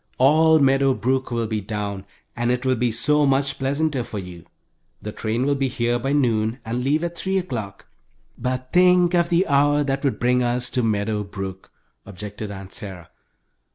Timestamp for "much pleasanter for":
3.27-4.17